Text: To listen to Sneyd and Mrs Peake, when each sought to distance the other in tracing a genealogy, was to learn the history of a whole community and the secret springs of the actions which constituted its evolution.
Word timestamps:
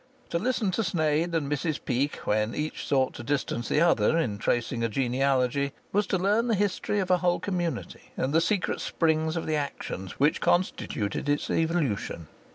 To 0.31 0.39
listen 0.39 0.71
to 0.71 0.81
Sneyd 0.83 1.35
and 1.35 1.47
Mrs 1.47 1.79
Peake, 1.85 2.25
when 2.25 2.55
each 2.55 2.87
sought 2.87 3.13
to 3.13 3.23
distance 3.23 3.69
the 3.69 3.81
other 3.81 4.17
in 4.17 4.39
tracing 4.39 4.83
a 4.83 4.89
genealogy, 4.89 5.73
was 5.91 6.07
to 6.07 6.17
learn 6.17 6.47
the 6.47 6.55
history 6.55 6.97
of 6.99 7.11
a 7.11 7.19
whole 7.19 7.39
community 7.39 8.09
and 8.17 8.33
the 8.33 8.41
secret 8.41 8.79
springs 8.81 9.37
of 9.37 9.45
the 9.45 9.55
actions 9.55 10.13
which 10.19 10.41
constituted 10.41 11.29
its 11.29 11.51
evolution. 11.51 12.29